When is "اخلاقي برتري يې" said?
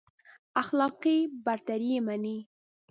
0.61-1.99